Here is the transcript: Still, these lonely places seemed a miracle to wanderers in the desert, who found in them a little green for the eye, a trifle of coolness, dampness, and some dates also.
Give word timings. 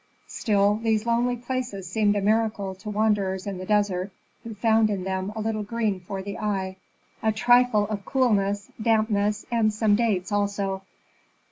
Still, 0.25 0.79
these 0.81 1.05
lonely 1.05 1.35
places 1.35 1.87
seemed 1.87 2.15
a 2.15 2.21
miracle 2.23 2.73
to 2.73 2.89
wanderers 2.89 3.45
in 3.45 3.59
the 3.59 3.67
desert, 3.67 4.09
who 4.43 4.55
found 4.55 4.89
in 4.89 5.03
them 5.03 5.31
a 5.35 5.41
little 5.41 5.61
green 5.61 5.99
for 5.99 6.23
the 6.23 6.39
eye, 6.39 6.77
a 7.21 7.31
trifle 7.31 7.87
of 7.87 8.03
coolness, 8.03 8.71
dampness, 8.81 9.45
and 9.51 9.71
some 9.71 9.95
dates 9.95 10.31
also. 10.31 10.81